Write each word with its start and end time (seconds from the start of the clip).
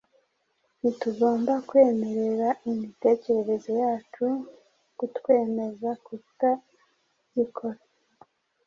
ntitugomba 0.79 1.53
kwemerera 1.67 2.49
imitekerereze 2.69 3.71
yacu 3.83 4.25
kutwemeza 4.97 5.89
kutagikora. 6.05 7.79